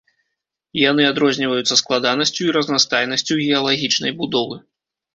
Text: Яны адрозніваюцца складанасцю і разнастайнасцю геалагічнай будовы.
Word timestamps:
Яны 0.83 1.03
адрозніваюцца 1.11 1.77
складанасцю 1.83 2.41
і 2.49 2.57
разнастайнасцю 2.59 3.33
геалагічнай 3.47 4.11
будовы. 4.25 4.63